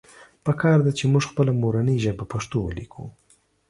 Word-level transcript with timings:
پکار 0.45 0.77
ده 0.85 0.91
چې 0.97 1.03
مونږ 1.11 1.23
خپله 1.31 1.51
مورنۍ 1.61 1.97
ژبه 2.05 2.25
پښتو 2.33 2.57
وليکو 2.61 3.03